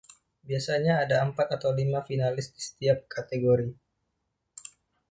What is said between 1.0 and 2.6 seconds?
ada empat atau lima finalis di